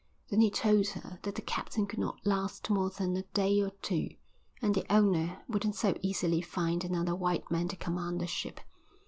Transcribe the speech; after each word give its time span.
Then 0.31 0.41
he 0.41 0.49
told 0.49 0.87
her 0.87 1.19
that 1.21 1.35
the 1.35 1.43
captain 1.43 1.85
could 1.85 1.99
not 1.99 2.25
last 2.25 2.71
more 2.71 2.89
than 2.89 3.15
a 3.15 3.21
day 3.35 3.61
or 3.61 3.69
two, 3.83 4.09
and 4.59 4.73
the 4.73 4.91
owner 4.91 5.43
wouldn't 5.47 5.75
so 5.75 5.95
easily 6.01 6.41
find 6.41 6.83
another 6.83 7.13
white 7.13 7.51
man 7.51 7.67
to 7.67 7.75
command 7.75 8.19
the 8.19 8.25
ship. 8.25 8.61